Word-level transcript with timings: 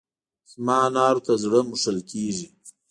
زما 0.51 0.77
انارو 0.87 1.21
ته 1.27 1.33
زړه 1.43 1.59
مښل 1.69 1.97
کېږي. 2.11 2.47